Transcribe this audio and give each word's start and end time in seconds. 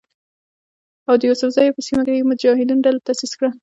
او 1.07 1.15
د 1.19 1.21
یوسفزیو 1.29 1.75
په 1.75 1.81
سیمه 1.87 2.03
کې 2.05 2.13
یې 2.15 2.23
د 2.25 2.27
مجاهدینو 2.31 2.83
ډله 2.85 2.99
تاسیس 3.07 3.31
کړه. 3.37 3.49